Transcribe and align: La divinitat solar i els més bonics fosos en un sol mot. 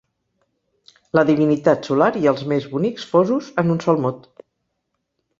La 1.17 1.23
divinitat 1.25 1.89
solar 1.89 2.07
i 2.21 2.25
els 2.31 2.41
més 2.53 2.65
bonics 2.71 3.05
fosos 3.11 3.51
en 3.65 3.69
un 3.75 3.83
sol 3.85 4.01
mot. 4.07 4.25